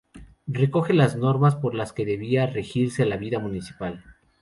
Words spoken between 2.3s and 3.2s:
regirse la